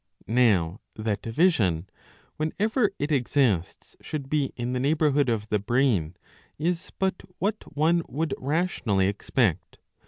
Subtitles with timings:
[0.25, 1.87] Now that vision,
[2.37, 6.17] whenever it exists, should be in the neighbourhood of the brain
[6.57, 9.77] is but what one would rationally expect.